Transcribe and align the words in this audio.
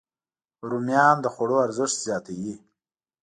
رومیان 0.69 1.17
د 1.21 1.25
خوړو 1.33 1.57
ارزښت 1.65 1.95
زیاتوي 2.05 2.55